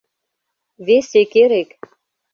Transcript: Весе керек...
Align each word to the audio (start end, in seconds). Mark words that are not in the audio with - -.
Весе 0.85 1.21
керек... 1.33 1.69